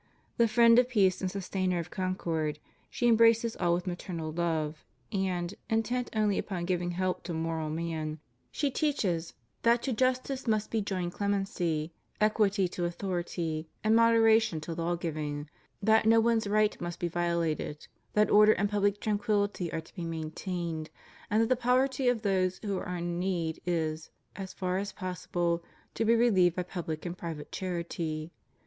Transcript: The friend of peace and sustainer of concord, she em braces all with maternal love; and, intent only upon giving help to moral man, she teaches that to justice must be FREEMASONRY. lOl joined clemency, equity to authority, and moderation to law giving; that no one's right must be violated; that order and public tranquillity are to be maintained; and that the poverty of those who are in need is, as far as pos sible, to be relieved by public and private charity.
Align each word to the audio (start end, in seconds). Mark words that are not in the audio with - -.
The 0.37 0.47
friend 0.47 0.79
of 0.79 0.89
peace 0.89 1.21
and 1.21 1.29
sustainer 1.29 1.77
of 1.77 1.91
concord, 1.91 2.57
she 2.89 3.07
em 3.07 3.15
braces 3.15 3.55
all 3.57 3.75
with 3.75 3.85
maternal 3.85 4.31
love; 4.31 4.83
and, 5.11 5.53
intent 5.69 6.09
only 6.15 6.39
upon 6.39 6.65
giving 6.65 6.89
help 6.89 7.21
to 7.25 7.35
moral 7.35 7.69
man, 7.69 8.19
she 8.51 8.71
teaches 8.71 9.35
that 9.61 9.83
to 9.83 9.93
justice 9.93 10.47
must 10.47 10.71
be 10.71 10.79
FREEMASONRY. 10.79 10.95
lOl 10.95 11.01
joined 11.01 11.13
clemency, 11.13 11.93
equity 12.19 12.67
to 12.69 12.85
authority, 12.85 13.69
and 13.83 13.95
moderation 13.95 14.59
to 14.61 14.73
law 14.73 14.95
giving; 14.95 15.47
that 15.83 16.07
no 16.07 16.19
one's 16.19 16.47
right 16.47 16.81
must 16.81 16.99
be 16.99 17.07
violated; 17.07 17.85
that 18.13 18.31
order 18.31 18.53
and 18.53 18.71
public 18.71 18.99
tranquillity 18.99 19.71
are 19.71 19.81
to 19.81 19.93
be 19.93 20.03
maintained; 20.03 20.89
and 21.29 21.43
that 21.43 21.49
the 21.49 21.55
poverty 21.55 22.07
of 22.09 22.23
those 22.23 22.57
who 22.65 22.79
are 22.79 22.97
in 22.97 23.19
need 23.19 23.61
is, 23.67 24.09
as 24.35 24.51
far 24.51 24.79
as 24.79 24.91
pos 24.93 25.27
sible, 25.27 25.61
to 25.93 26.05
be 26.05 26.15
relieved 26.15 26.55
by 26.55 26.63
public 26.63 27.05
and 27.05 27.19
private 27.19 27.51
charity. 27.51 28.31